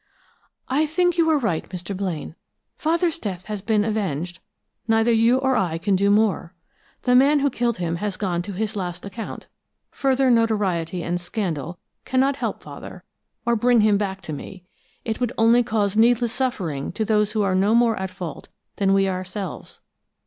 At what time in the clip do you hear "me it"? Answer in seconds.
14.33-15.19